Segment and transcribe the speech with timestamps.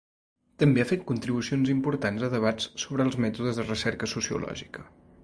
[0.61, 4.89] També ha fet contribucions importants a debats sobre els mètodes de recerca sociològica.